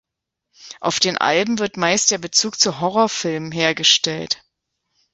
[0.79, 4.43] Auf den Alben wird meist der Bezug zu Horrorfilmen hergestellt.